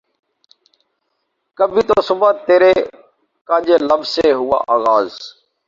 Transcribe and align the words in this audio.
کبھی 1.59 1.81
تو 1.81 1.95
صبح 2.01 2.31
ترے 2.45 2.73
کنج 3.49 3.67
لب 3.81 4.01
سے 4.13 4.25
ہو 4.33 4.49
آغاز 4.67 5.09